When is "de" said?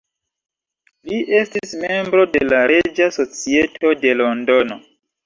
2.37-2.41, 4.07-4.15